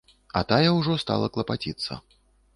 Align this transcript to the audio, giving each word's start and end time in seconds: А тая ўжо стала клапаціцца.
А 0.39 0.41
тая 0.51 0.71
ўжо 0.77 0.95
стала 1.03 1.29
клапаціцца. 1.37 2.01